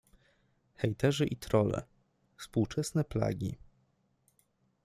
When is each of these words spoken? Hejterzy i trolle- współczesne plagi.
Hejterzy 0.75 1.25
i 1.25 1.35
trolle- 1.35 1.83
współczesne 2.37 3.03
plagi. 3.03 3.57